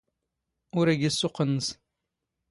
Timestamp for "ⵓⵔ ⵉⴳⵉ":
0.77-1.09